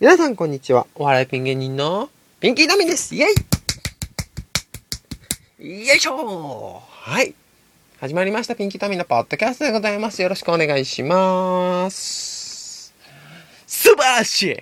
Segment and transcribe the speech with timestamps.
[0.00, 0.86] 皆さんこんにちは。
[0.94, 3.24] お笑いピン芸人のピンキーダミですイェ
[5.58, 7.34] イよいしょはい。
[7.98, 8.54] 始まりました。
[8.54, 10.22] ピンキーダミのポッドキャストでございます。
[10.22, 12.94] よろしくお願いします。
[13.66, 14.56] 素晴らしい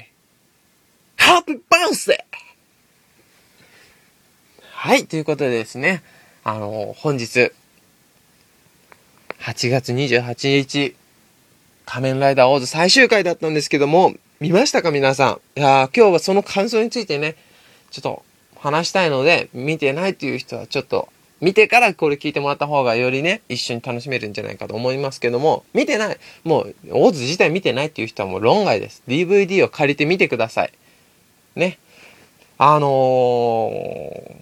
[1.19, 2.37] ハッピーバースデー
[4.73, 5.07] はい。
[5.07, 6.03] ということでですね、
[6.45, 7.53] あの、本日、
[9.41, 10.97] 8月28日、
[11.85, 15.59] 仮面ライダーオーズ最終回だったんですけども、見ましたか皆さん？
[15.59, 17.37] いや今日はその感想についてね、
[17.91, 18.23] ちょっと
[18.59, 21.09] 話したいので、見てないっていう人はちょっと、
[21.41, 29.03] 見てからこれ聞いてもらった方がよりね、一緒に楽しめるんじゃないかと思いますけども、見てない、もう、オーズ自体見てないっていう人はもう論外です。
[29.09, 30.73] DVD を借りて見てください。
[31.55, 31.79] ね。
[32.59, 34.37] あのー、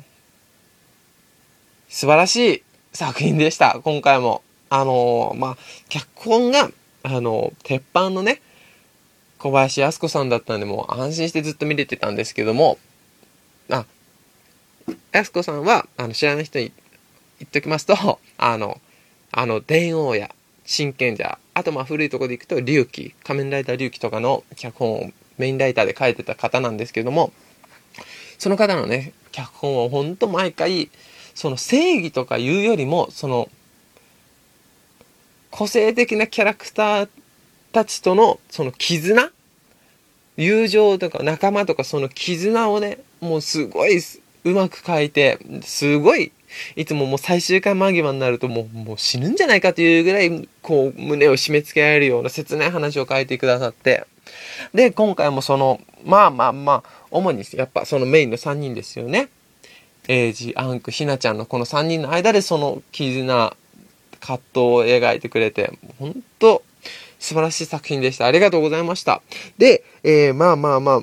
[1.89, 4.43] 素晴らしい作品でした、今回も。
[4.71, 5.57] あのー、まあ、
[5.89, 6.71] 脚本が、
[7.05, 8.41] あのー、鉄板のね、
[9.45, 12.79] 小林靖子さんだったんで、もう安心してずっと見れてたんですけども、
[13.69, 13.85] あ、
[15.13, 16.73] 靖子さんは、あの、知らない人に
[17.41, 18.81] 言っときますと、 あの、
[19.33, 27.31] あの、電王や、真剣者、あとまあ古いところでいくと、龍騎、仮面ライダー龍騎とかの脚本をメインライターで書いてた方なんですけども、
[28.39, 30.89] その方のね、脚本をほんと毎回、
[31.35, 33.51] その正義とかいうよりも、その、
[35.51, 37.09] 個性的なキャラクター
[37.75, 39.31] たちとのその絆
[40.37, 44.01] 友情とか仲間とかその絆をね、もうすごい
[44.45, 46.33] うまく書いて、すごい、
[46.77, 54.07] いつももう最終回間際になるともうもう死ぬんじゃないかというぐらい、こう胸を締め付けられるような切ない話を書いてくださって、
[54.73, 59.29] で、今回もその、まあまあまあ、主にやっぱそのメインの3人ですよね。
[60.09, 63.57] エイジ、アンク、ひなちゃんのこの3人の間でその絆、
[64.21, 66.63] 葛藤を描いてくれて、本当
[67.25, 68.27] 素晴らしい作品でした。
[68.27, 69.23] ありがとうございました。
[69.57, 71.03] で、えー、まあまあまあ、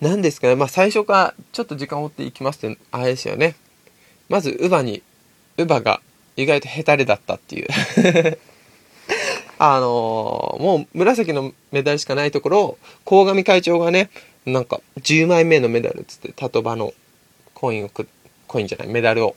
[0.00, 0.56] 何ですかね。
[0.56, 3.54] まあ最初からちょっと時間を追っていきますと、あれですよね。
[4.30, 5.02] まず、ウバに、
[5.58, 6.00] ウバが
[6.36, 7.68] 意外とヘタレだったっていう。
[9.58, 14.08] あのー、もう紫のメダルしかないところを、鴻上会長がね、
[14.46, 16.94] なんか10枚目のメダルっつって、タトバの
[17.52, 18.08] コインをく、
[18.48, 19.36] コインじゃない、メダルを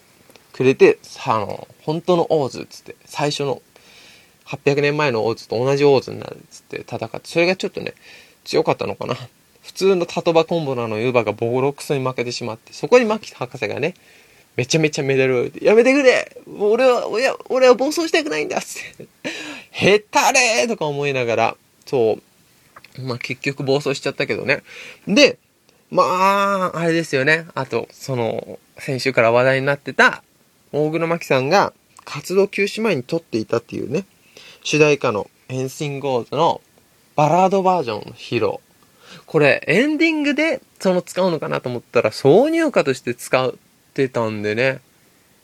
[0.54, 3.62] くれて、あの、本当のオーズっつって、最初の
[4.46, 7.94] 800年前のオーズと同じオーズになるっつって戦って、それがちょっとね、
[8.44, 9.16] 強かったのかな。
[9.64, 13.96] 普通のタトバコンボなのユーバがボロクソに負けてしまって、そこにマキ博士がね、
[14.56, 19.08] めちゃめちゃメダルを置いて、やめてくれ俺は、俺は、俺は暴走したくないんだっつって。
[19.72, 22.20] へったれーとか思いながら、そ
[22.98, 23.02] う。
[23.02, 24.64] まあ結局暴走しちゃったけどね。
[25.08, 25.38] で、
[25.92, 27.48] まあ、あれですよね。
[27.56, 30.24] あと、その、先週から話題になってた、
[30.72, 31.74] 大黒摩季さんが
[32.06, 34.06] 活動休止前に撮っていたっていうね、
[34.66, 36.60] 主題歌の Anything Goes の
[37.16, 38.54] バラードバージョンの披露。
[39.28, 43.54] これ、エンディングでその使うのかなと思ったら、挿入歌として使っ
[43.94, 44.82] てたんでね。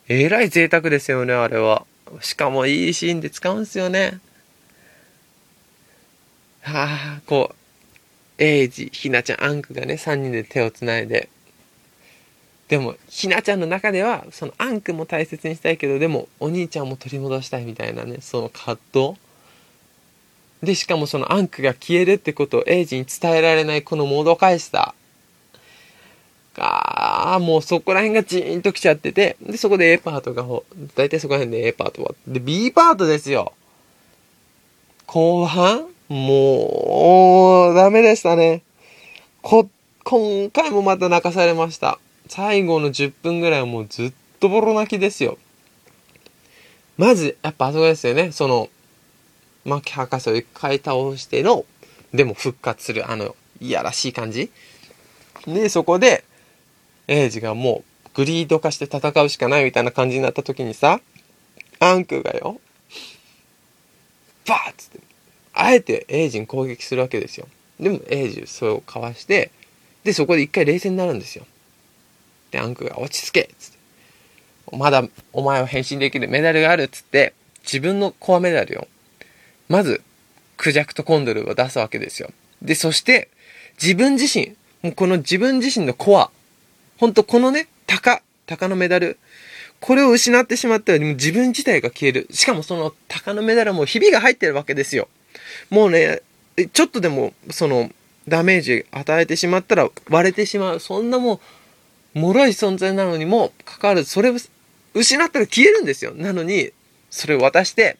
[0.07, 1.85] えらい贅沢ですよね、あれは。
[2.21, 4.19] しかもいいシーンで使うんすよね。
[6.61, 7.53] はあ、こ
[8.39, 11.29] う、エイジ、ひなちゃん、アンクがね、3人で手をつないで。
[12.71, 19.13] でも、ひなちゃんの中では、そのアンクも大切にしたいけど、でも、お兄ちゃんも取り戻したいみたいなね、その葛藤。
[20.63, 24.95] で、しかもそのアンクが消えるってことをエイジに伝えられないこのもどかしさ。
[26.59, 30.45] ああ、もうそこら辺がジーンときちゃってて、で、そこで A パートが、
[30.95, 32.15] だいたいそこら辺で A パートは。
[32.25, 33.51] で、B パートですよ。
[35.07, 38.61] 後半もう、ダメでしたね。
[39.41, 39.67] こ、
[40.05, 41.99] 今回もまた泣かされました。
[42.33, 45.37] 最後の10分ぐらいはもうずっとボロ泣きですよ。
[46.95, 48.31] まず、やっぱあそこですよね。
[48.31, 48.69] その、
[49.65, 51.65] 牧博士を一回倒しての、
[52.13, 54.49] でも復活する、あの、いやらしい感じ。
[55.45, 56.23] で、そこで、
[57.09, 61.01] エイジがもう、グリード化して戦うしかないみたいな感じになった時にさ、
[61.81, 62.61] アンクがよ、
[64.47, 64.99] バーッつって、
[65.51, 67.49] あえてエイジに攻撃するわけですよ。
[67.77, 69.51] でも、エイジそれをかわして、
[70.05, 71.45] で、そこで一回冷静になるんですよ。
[72.51, 74.77] で、アンクが落ち着けっつって。
[74.77, 75.03] まだ
[75.33, 77.33] お前は変身できるメダルがあるっつって、
[77.63, 78.87] 自分のコアメダルを、
[79.67, 80.01] まず、
[80.57, 82.31] クジャクとコンドルを出すわけですよ。
[82.61, 83.29] で、そして、
[83.81, 86.29] 自分自身、もうこの自分自身のコア、
[86.97, 89.17] ほんとこのね、鷹、鷹のメダル、
[89.79, 92.27] これを失ってしまったらも自分自体が消える。
[92.31, 95.07] しかもその鷹のメダルもひびが入ってるわけですよ。
[95.71, 96.21] もうね、
[96.73, 97.89] ちょっとでも、その、
[98.27, 100.79] ダメージ与えてしまったら割れてしまう。
[100.79, 101.39] そんなもう、
[102.13, 104.35] 脆い存在なのにもかかわらず、それを
[104.93, 106.13] 失ったら消えるんですよ。
[106.13, 106.71] なのに、
[107.09, 107.97] それを渡して、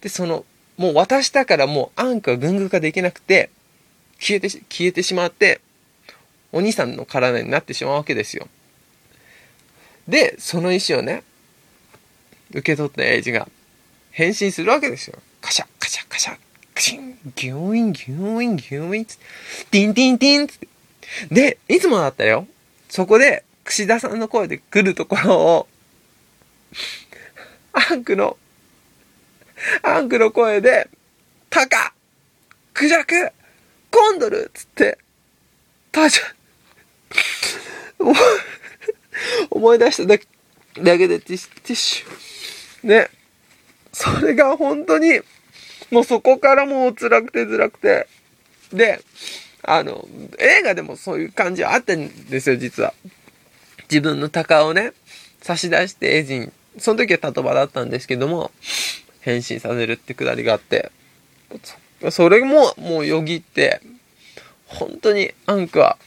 [0.00, 0.44] で、その、
[0.76, 3.50] もう渡したからもうアンクは軍具化できなくて、
[4.18, 5.60] 消えて、消えてしまって、
[6.52, 8.48] お兄さんの体になってしまうわけですよ。
[10.08, 11.22] で、その石をね、
[12.50, 13.48] 受け取ったエイジが
[14.10, 15.18] 変身するわけですよ。
[15.40, 16.36] カシャ、カシャ、カシャ、
[16.74, 19.24] クシン、ギューイン、ギューイン、ギューイン、つって、
[19.70, 20.68] ティンティンティンって。
[21.30, 22.46] で、いつもだったよ。
[22.90, 25.68] そこで、串田さんの声で来るところを、
[27.72, 28.36] アンクの、
[29.82, 30.88] アンクの声で、
[31.48, 31.94] タカ
[32.74, 33.32] クジャク
[33.90, 34.98] コンドルつって、
[35.92, 36.22] タジャ、
[39.50, 40.26] 思い出しただけ
[40.82, 42.88] だけでティッシュ。
[42.88, 43.08] ね。
[43.92, 45.20] それが本当に、
[45.90, 48.08] もうそこからもう辛くて辛くて。
[48.72, 49.00] で、
[49.62, 50.08] あの、
[50.38, 52.94] 映画でもそういう感じはあったんですよ、実は。
[53.90, 54.92] 自分の鷹をね、
[55.42, 58.50] 差し出してエイジに、その時はタトバだったんですけども、
[59.20, 60.90] 変身させるってくだりがあって、
[62.10, 63.80] それももうよぎって、
[64.66, 65.98] 本当にアンクは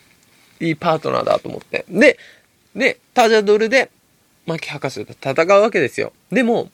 [0.60, 1.86] いいパートナーだと思って。
[1.90, 2.18] で、
[2.76, 3.92] で、タジャドルで、
[4.46, 6.12] マキ博士と戦うわけですよ。
[6.32, 6.70] でも、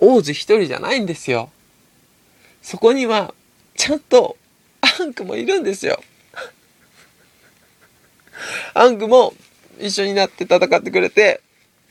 [0.00, 1.50] 王子一人じゃないんですよ。
[2.62, 3.34] そこには、
[3.76, 4.36] ちゃんと、
[5.00, 6.02] アンクもいるんですよ。
[8.74, 9.34] アンクも
[9.78, 11.40] 一緒になって戦ってくれて、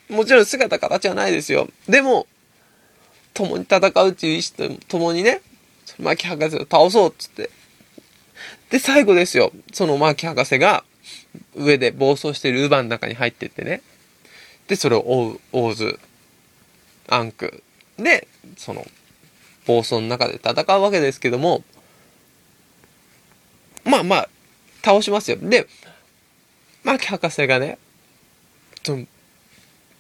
[0.10, 1.70] もちろん姿形はないですよ。
[1.88, 2.28] でも、
[3.34, 5.42] 共に戦うっていう意志と共にね、
[6.00, 7.50] マキ博士を倒そうっつって。
[8.70, 9.52] で、最後ですよ。
[9.72, 10.84] そのマキ博士が、
[11.56, 13.82] 上で暴走してる乳母の中に入ってってね。
[14.68, 16.00] で、それを追う、オーズ、
[17.08, 17.64] アンク。
[17.98, 18.28] で、
[18.58, 18.86] その、
[19.66, 21.64] 暴走の中で戦うわけですけども、
[23.86, 24.30] まあまあ、
[24.84, 25.38] 倒しますよ。
[25.42, 25.68] で、
[26.84, 27.78] マキ博士がね、
[28.84, 29.06] その、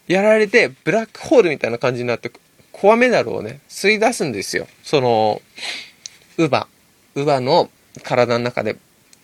[0.07, 2.31] やられて、ブラックホールみたいな感じになって、
[2.71, 4.68] コアメダルをね、吸い出すんですよ。
[4.83, 5.41] その、
[6.38, 6.68] 乳母、
[7.15, 7.69] 乳母の
[8.03, 8.75] 体の中で。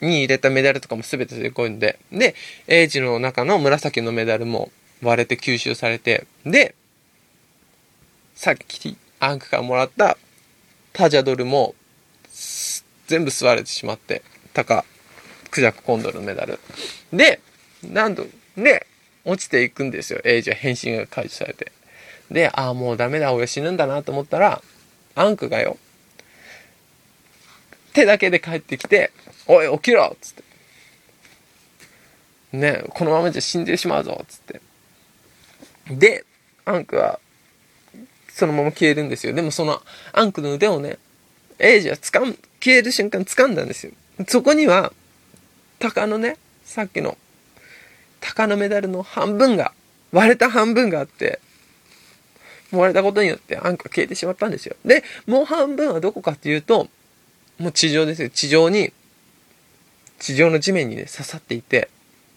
[0.02, 2.36] に入れたメダルとかも全てでこいんで、で、
[2.68, 4.72] エイジの中の紫のメダルも
[5.02, 6.76] 割れて吸収されて、で、
[8.36, 10.18] さっきアンクからもらった
[10.94, 11.76] タジャドルも
[13.08, 14.22] 全部吸われてしまって、
[14.54, 14.86] タカ、
[15.52, 16.60] クジャクコンドルのメダル。
[17.12, 17.40] で、
[17.84, 18.26] なんと、
[18.58, 18.86] で、
[19.26, 20.22] 落ちていくんですよ。
[20.24, 21.72] エイジは変身が解除されて。
[22.32, 24.62] で、ああ、もうダメだ、俺死ぬんだなと思ったら、
[25.16, 25.78] アンクがよ、
[27.94, 29.12] 手だけで帰ってきて、
[29.48, 30.44] おい、起きろっつって。
[32.52, 34.62] ねこのままじゃ死んでしまうぞっつって。
[35.90, 36.26] で、
[36.66, 37.20] アンクは、
[38.30, 39.34] そのまま消えるんですよ。
[39.34, 39.82] でもその、
[40.14, 40.98] アンクの腕をね、
[41.58, 43.92] エイジは掴ん、消える瞬間掴んだんですよ。
[44.28, 44.92] そこには、
[45.80, 47.18] 鷹のね、さっきの、
[48.20, 49.74] 鷹のメダルの半分が、
[50.12, 51.40] 割れた半分があって、
[52.72, 54.76] 割れたことによってアンクが消えてしまったんですよ。
[54.86, 56.88] で、もう半分はどこかっていうと、
[57.58, 58.30] もう地上ですよ。
[58.30, 58.92] 地上に、
[60.20, 61.90] 地上の地面にね、刺さっていて、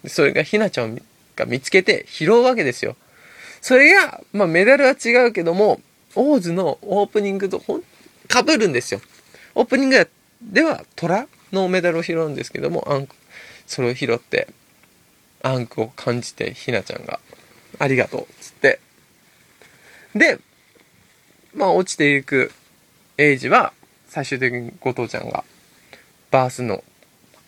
[0.06, 1.00] それがひなちゃん
[1.36, 2.96] が見つけて拾うわけですよ。
[3.60, 5.80] それが、まあメダルは違うけども、
[6.14, 7.82] オーズのオープニングとほん、
[8.28, 9.00] 被るんですよ。
[9.54, 10.08] オープニング
[10.42, 13.14] では虎のメダルを拾うんですけども、アンク、
[13.66, 14.48] それを拾って、
[15.42, 17.20] アンクを感じて、ひなちゃんが、
[17.78, 18.80] ありがとう、っつって。
[20.14, 20.38] で、
[21.54, 22.52] まあ落ちていく
[23.18, 23.72] エイジは、
[24.08, 25.44] 最終的に後藤ちゃんが
[26.30, 26.84] バースの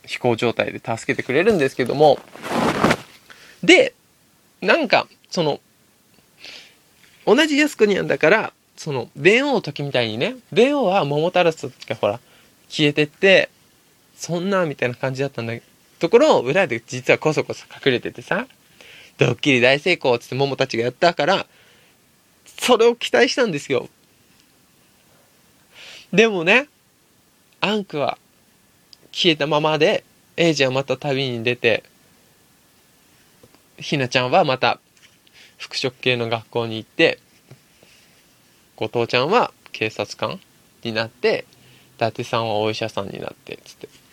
[0.07, 2.19] 飛行状態で助けてくれるんですけども、
[3.63, 3.95] で、
[4.61, 5.61] なんか、その、
[7.27, 12.21] 同じ靖国なんだから、その、電王時みたいにね、電王は桃太郎とかほら、
[12.69, 13.49] 消えてって、
[14.17, 15.67] そんな、みたいな感じだったんだけど
[16.01, 18.47] ところを裏で実はこそこそ隠れててさ、
[19.17, 21.47] ドッキリ大成功つって桃たちがやったから、
[22.59, 23.89] それを期待したんですよ。
[26.13, 26.69] でもね、
[27.61, 28.19] アンクは
[29.13, 30.05] 消えたままで、
[30.37, 31.85] エイジはまた旅に出て、
[33.79, 34.79] ひなちゃんはまた
[35.57, 37.19] 服飾系の学校に行って、
[38.77, 40.41] 後藤ちゃんは警察官
[40.83, 41.47] になって、
[41.97, 44.04] 伊達さんはお医者さんになって、つって。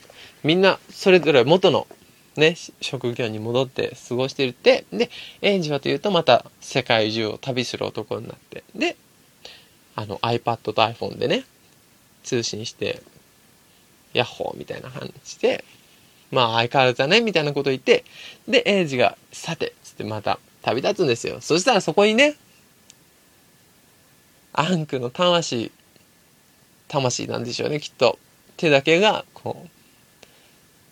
[0.43, 1.87] みんなそれぞれ元の
[2.37, 5.09] ね、職業に戻って過ごしてるって、で、
[5.41, 8.95] エンジはというとまた世界中を旅する男になって、で、
[9.95, 11.43] あの iPad と iPhone でね、
[12.23, 13.01] 通信して、
[14.13, 15.65] ヤッホーみたいな話で、
[16.31, 18.05] まあ相変わらずだね、みたいなこと言って、
[18.47, 21.41] で、エイジが、さて、つってまた旅立つんですよ。
[21.41, 22.35] そしたらそこにね、
[24.53, 25.71] アンクの魂、
[26.87, 28.17] 魂なんでしょうね、きっと。
[28.57, 29.80] 手だけが、こう、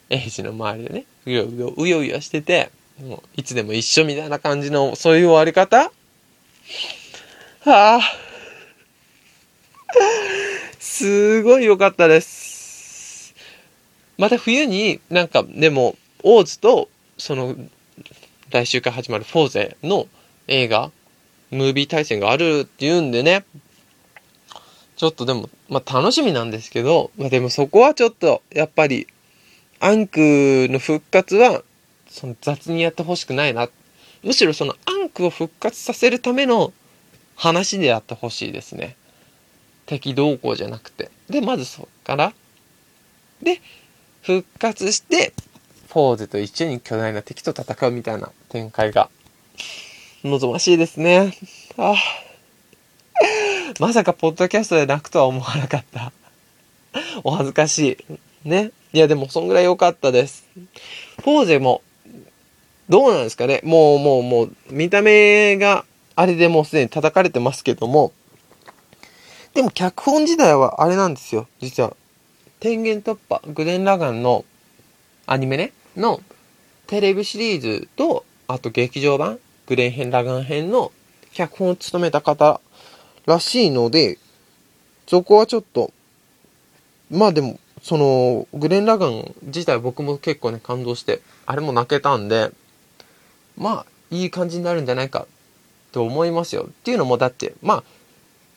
[0.10, 5.92] エイジの周りでね、うようよ、うようよしてて、もういつでも一緒みたいな感じの、そういう終わり方
[7.62, 8.02] はあ。
[10.80, 13.36] すごい良かったです。
[14.18, 17.56] また冬になんか、でも、オーズと、その、
[18.50, 20.08] 来週から始まるフォーゼの
[20.48, 20.92] 映画、
[21.52, 23.46] ムービー対戦があるっていうんでね、
[24.98, 29.08] ちょっとでも、まあ楽しみなんですけど、まあでもそこはちょっと、やっぱり、
[29.80, 31.64] アンクの復活は、
[32.10, 33.70] その雑にやってほしくないな。
[34.24, 36.74] むしろそのアンクを復活させるための
[37.36, 38.96] 話でやってほしいですね。
[39.86, 41.10] 敵同行じゃなくて。
[41.30, 42.34] で、まずそっから。
[43.42, 43.62] で、
[44.22, 45.34] 復活して、
[45.88, 49.10] フォーゼと一緒に巨大な敵と戦うみたいな展開が
[50.24, 51.34] 望ましいですね。
[51.78, 51.96] ああ。
[53.80, 56.12] まさかポッドキャストで泣くとは思わなかった。
[57.24, 58.20] お恥ずかしい。
[58.44, 58.72] ね。
[58.94, 60.48] いや、でもそんぐらい良かったです。
[61.22, 61.82] フォーゼも、
[62.90, 68.12] どうなんですかねもう、もう、もう、見た目が、あれでもうすでに叩かれてますけども、
[69.54, 71.48] でも脚本自体はあれなんですよ。
[71.60, 71.96] 実は。
[72.60, 74.44] 天元突破、グレン・ラガンの
[75.26, 76.22] アニメね、の
[76.88, 80.92] テレビシリーズと、あと劇場版、グレン編、ラガン編の
[81.32, 82.60] 脚本を務めた方
[83.26, 84.18] らしいので、
[85.08, 85.94] そこはちょっと、
[87.10, 92.52] まあでも、その、グレン・ラガン自体僕も結構ね、感動して、あれも泣けたんで、
[93.58, 95.28] まあ、いい感じになるんじゃないか
[95.92, 96.68] と思いますよ。
[96.70, 97.84] っていうのも、だって、まあ、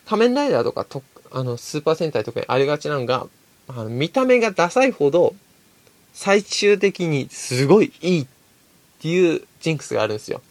[0.05, 3.27] 仮面ライダーとかと、あの、スーパー戦隊とかにありがちなのが、
[3.67, 5.35] あの、見た目がダサいほど、
[6.13, 8.27] 最終的にすごいいいっ
[8.99, 10.41] ていうジンクスがあるんですよ。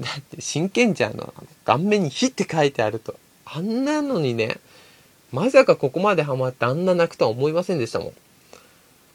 [0.00, 1.32] だって、真剣じゃんの
[1.64, 4.58] 顔面に火って書いてあると、あんなのにね、
[5.34, 8.12] まさかここまでハマってあんな泣くとは思いませんでしたもん。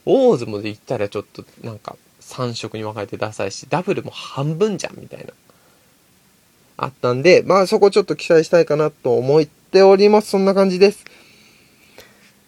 [0.04, 5.32] オーズもで言ったらちょっとなんか3色に分かれてダサいし、ダブルも半分じゃんみたいな。
[6.76, 10.30] あったんで、まあそこちょっと期待したいかなと思っております。
[10.30, 11.04] そんな感じです。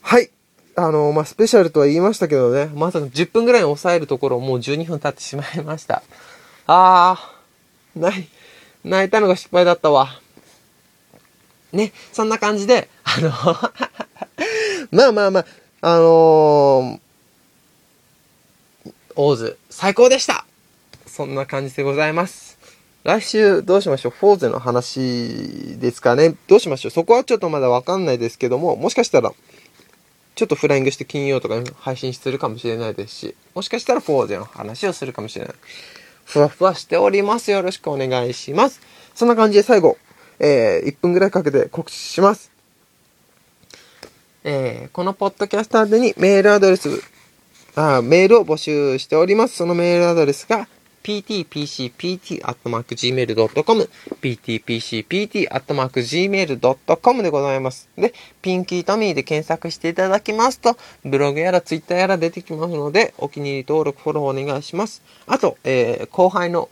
[0.03, 0.31] はい。
[0.77, 6.03] あの、まあ、スペシャルとは言いましたけどね、まさか10分ぐらいに抑えるところもう12分経ってしまいました。
[6.67, 8.29] あー、泣い、
[8.85, 10.21] 泣いたのが失敗だったわ。
[11.73, 13.31] ね、そんな感じで、あの
[14.91, 15.47] まあまあまあ、
[15.83, 17.01] あのー、
[19.17, 20.47] オーズ、最高でした
[21.07, 22.59] そんな感じでございます。
[23.05, 24.13] 来週どうしましょう？
[24.13, 26.91] フォーゼの話ですかねどうしましょう？
[26.91, 29.33] そこはちょっとまだわかんないですけども、もしかしたら、
[30.35, 35.55] ちょっとフライングして金曜とかに配信するかもしれないですし、もしかしたらフォーゼの話をするかもしれない。
[36.25, 37.51] ふわふわしております。
[37.51, 38.81] よろしくお願いします。
[39.15, 39.99] そんな感じで最後、
[40.39, 42.51] えー、1分ぐらいかけて告知します。
[44.45, 46.89] えー、このポッドキャスト宛てにメールアドレス、
[47.75, 49.57] あメールを募集しております。
[49.57, 50.69] そのメールアドレスが、
[51.03, 53.91] ptpcpt.gmail.com
[54.23, 57.89] ptpcpt.gmail.com でございます。
[57.97, 65.03] で、ピンキートミーで検索していただきますと、ブログやらツイッターやら出てきますので、お気に入り登録、フォローお願いします。
[65.27, 66.69] あと、えー、後輩の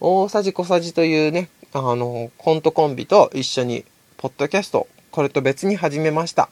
[0.00, 3.84] 大さじ小さじというね、あの、コントコンビと一緒に、
[4.16, 6.48] ポッドキャスト、これと別に始めました。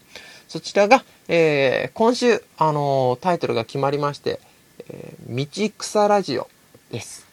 [0.51, 4.41] そちらが、えー、今週、あのタイトルが決まりまして、
[4.89, 6.49] えー、道草ラジオ
[6.91, 7.25] です。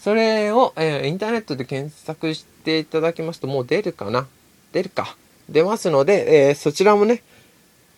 [0.00, 4.26] それを、えー、インターネットで検索していただきますと、もう出るかな？
[4.72, 5.16] 出るか？
[5.48, 7.22] 出ますので、えー、そちらもね、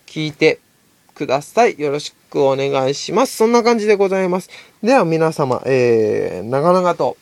[0.05, 0.59] 聞いて
[1.15, 1.79] ください。
[1.79, 3.37] よろしくお願いします。
[3.37, 4.51] そんな感じでございます。
[4.83, 7.17] では皆様、えー、長々と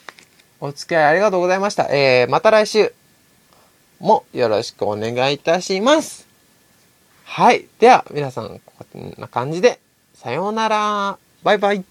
[0.59, 1.85] お付き合いありがとうございました。
[1.85, 2.93] えー、また来週
[4.01, 6.28] もよろしくお願いいたします。
[7.31, 7.67] はい。
[7.77, 9.79] では、皆さん、こんな感じで、
[10.15, 11.19] さようなら。
[11.43, 11.85] バイバイ。